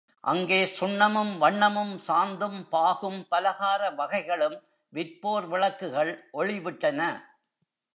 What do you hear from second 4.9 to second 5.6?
விற்போர்